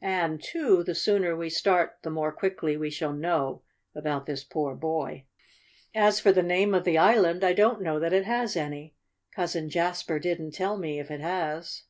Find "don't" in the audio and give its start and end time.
7.54-7.82